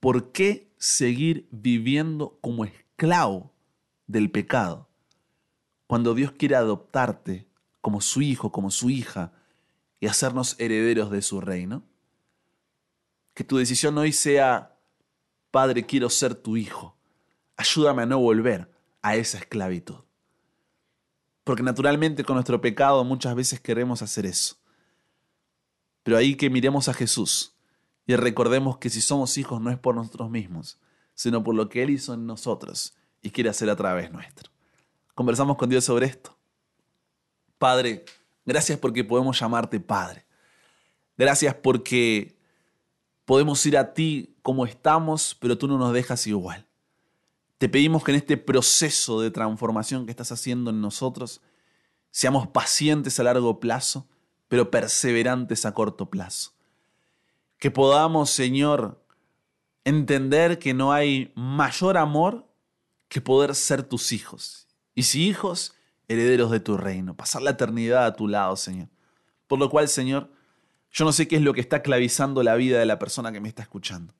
¿Por 0.00 0.32
qué 0.32 0.70
seguir 0.78 1.48
viviendo 1.50 2.38
como 2.40 2.64
esclavo 2.64 3.52
del 4.06 4.30
pecado 4.30 4.88
cuando 5.86 6.14
Dios 6.14 6.32
quiere 6.32 6.56
adoptarte 6.56 7.46
como 7.80 8.00
su 8.00 8.22
hijo, 8.22 8.52
como 8.52 8.70
su 8.70 8.90
hija 8.90 9.32
y 10.00 10.06
hacernos 10.06 10.56
herederos 10.58 11.10
de 11.10 11.22
su 11.22 11.40
reino? 11.40 11.84
Que 13.32 13.44
tu 13.44 13.56
decisión 13.56 13.96
hoy 13.96 14.12
sea 14.12 14.74
Padre, 15.54 15.86
quiero 15.86 16.10
ser 16.10 16.34
tu 16.34 16.56
hijo. 16.56 16.96
Ayúdame 17.56 18.02
a 18.02 18.06
no 18.06 18.18
volver 18.18 18.68
a 19.02 19.14
esa 19.14 19.38
esclavitud. 19.38 20.00
Porque 21.44 21.62
naturalmente 21.62 22.24
con 22.24 22.34
nuestro 22.34 22.60
pecado 22.60 23.04
muchas 23.04 23.34
veces 23.34 23.60
queremos 23.60 24.02
hacer 24.02 24.26
eso. 24.26 24.56
Pero 26.02 26.16
ahí 26.16 26.36
que 26.36 26.50
miremos 26.50 26.88
a 26.88 26.94
Jesús 26.94 27.54
y 28.06 28.16
recordemos 28.16 28.78
que 28.78 28.90
si 28.90 29.00
somos 29.00 29.38
hijos 29.38 29.60
no 29.60 29.70
es 29.70 29.78
por 29.78 29.94
nosotros 29.94 30.30
mismos, 30.30 30.78
sino 31.14 31.42
por 31.44 31.54
lo 31.54 31.68
que 31.68 31.82
Él 31.82 31.90
hizo 31.90 32.14
en 32.14 32.26
nosotros 32.26 32.94
y 33.22 33.30
quiere 33.30 33.50
hacer 33.50 33.70
a 33.70 33.76
través 33.76 34.12
nuestro. 34.12 34.50
Conversamos 35.14 35.56
con 35.56 35.70
Dios 35.70 35.84
sobre 35.84 36.06
esto. 36.06 36.36
Padre, 37.58 38.04
gracias 38.44 38.78
porque 38.78 39.04
podemos 39.04 39.38
llamarte 39.38 39.80
Padre. 39.80 40.26
Gracias 41.16 41.54
porque 41.54 42.36
podemos 43.24 43.64
ir 43.64 43.78
a 43.78 43.94
ti 43.94 44.34
como 44.42 44.66
estamos, 44.66 45.36
pero 45.40 45.56
tú 45.56 45.68
no 45.68 45.78
nos 45.78 45.92
dejas 45.92 46.26
igual. 46.26 46.66
Te 47.64 47.70
pedimos 47.70 48.04
que 48.04 48.10
en 48.10 48.18
este 48.18 48.36
proceso 48.36 49.22
de 49.22 49.30
transformación 49.30 50.04
que 50.04 50.10
estás 50.10 50.30
haciendo 50.30 50.68
en 50.68 50.82
nosotros, 50.82 51.40
seamos 52.10 52.46
pacientes 52.46 53.18
a 53.18 53.22
largo 53.22 53.58
plazo, 53.58 54.06
pero 54.48 54.70
perseverantes 54.70 55.64
a 55.64 55.72
corto 55.72 56.10
plazo. 56.10 56.52
Que 57.56 57.70
podamos, 57.70 58.28
Señor, 58.28 59.02
entender 59.82 60.58
que 60.58 60.74
no 60.74 60.92
hay 60.92 61.32
mayor 61.36 61.96
amor 61.96 62.46
que 63.08 63.22
poder 63.22 63.54
ser 63.54 63.82
tus 63.82 64.12
hijos. 64.12 64.68
Y 64.94 65.04
si 65.04 65.26
hijos, 65.26 65.74
herederos 66.06 66.50
de 66.50 66.60
tu 66.60 66.76
reino, 66.76 67.16
pasar 67.16 67.40
la 67.40 67.52
eternidad 67.52 68.04
a 68.04 68.14
tu 68.14 68.28
lado, 68.28 68.56
Señor. 68.56 68.88
Por 69.46 69.58
lo 69.58 69.70
cual, 69.70 69.88
Señor, 69.88 70.30
yo 70.92 71.06
no 71.06 71.12
sé 71.12 71.26
qué 71.28 71.36
es 71.36 71.42
lo 71.42 71.54
que 71.54 71.62
está 71.62 71.80
clavizando 71.80 72.42
la 72.42 72.56
vida 72.56 72.78
de 72.78 72.84
la 72.84 72.98
persona 72.98 73.32
que 73.32 73.40
me 73.40 73.48
está 73.48 73.62
escuchando 73.62 74.12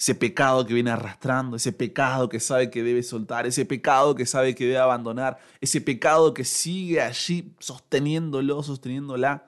ese 0.00 0.14
pecado 0.14 0.64
que 0.64 0.72
viene 0.72 0.90
arrastrando, 0.90 1.58
ese 1.58 1.72
pecado 1.72 2.30
que 2.30 2.40
sabe 2.40 2.70
que 2.70 2.82
debe 2.82 3.02
soltar, 3.02 3.46
ese 3.46 3.66
pecado 3.66 4.14
que 4.14 4.24
sabe 4.24 4.54
que 4.54 4.64
debe 4.64 4.78
abandonar, 4.78 5.38
ese 5.60 5.82
pecado 5.82 6.32
que 6.32 6.42
sigue 6.42 7.02
allí 7.02 7.54
sosteniéndolo, 7.58 8.62
sosteniéndola. 8.62 9.44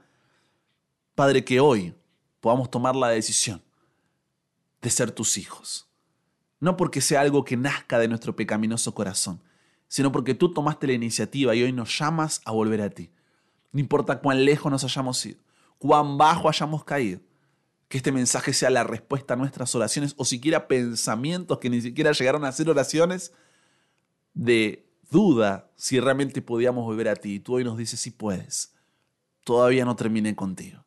Padre, 1.15 1.43
que 1.43 1.59
hoy 1.59 1.95
podamos 2.43 2.71
tomar 2.71 2.95
la 2.95 3.09
decisión 3.09 3.63
de 4.83 4.91
ser 4.91 5.11
tus 5.11 5.39
hijos. 5.39 5.89
No 6.61 6.77
porque 6.77 7.01
sea 7.01 7.23
algo 7.23 7.47
que 7.47 7.57
nazca 7.57 7.99
de 7.99 8.09
nuestro 8.09 8.37
pecaminoso 8.37 8.95
corazón, 8.95 9.41
sino 9.89 10.13
porque 10.13 10.35
tú 10.35 10.53
tomaste 10.53 10.87
la 10.87 10.93
iniciativa 10.93 11.55
y 11.55 11.63
hoy 11.63 11.73
nos 11.73 11.99
llamas 11.99 12.43
a 12.45 12.53
volver 12.53 12.83
a 12.83 12.91
ti. 12.91 13.09
No 13.73 13.81
importa 13.81 14.21
cuán 14.21 14.45
lejos 14.45 14.71
nos 14.71 14.85
hayamos 14.85 15.25
ido, 15.25 15.41
cuán 15.79 16.19
bajo 16.19 16.51
hayamos 16.51 16.85
caído, 16.85 17.21
que 17.93 17.99
este 17.99 18.11
mensaje 18.11 18.55
sea 18.55 18.71
la 18.71 18.85
respuesta 18.85 19.35
a 19.35 19.37
nuestras 19.37 19.75
oraciones 19.75 20.15
o 20.17 20.25
siquiera 20.25 20.67
pensamientos 20.67 21.59
que 21.59 21.69
ni 21.69 21.83
siquiera 21.83 22.13
llegaron 22.13 22.43
a 22.47 22.51
ser 22.51 22.71
oraciones 22.71 23.35
de 24.33 24.89
duda 25.11 25.71
si 25.77 26.01
realmente 26.01 26.41
podíamos 26.41 26.87
volver 26.87 27.11
a 27.11 27.17
ti. 27.17 27.35
Y 27.35 27.41
tú 27.41 27.57
hoy 27.57 27.65
nos 27.65 27.77
dices 27.77 28.01
si 28.01 28.11
puedes. 28.11 28.73
Todavía 29.45 29.85
no 29.85 29.95
terminé 29.95 30.35
contigo. 30.35 30.83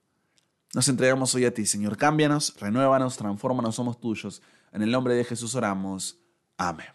Nos 0.73 0.87
entregamos 0.87 1.35
hoy 1.35 1.45
a 1.45 1.53
ti, 1.53 1.67
Señor. 1.67 1.95
Cámbianos, 1.95 2.55
renuévanos, 2.59 3.17
transfórmanos, 3.17 3.75
somos 3.75 3.99
tuyos. 3.99 4.41
En 4.71 4.81
el 4.81 4.89
nombre 4.89 5.13
de 5.13 5.25
Jesús 5.25 5.53
oramos. 5.53 6.17
Amén. 6.57 6.94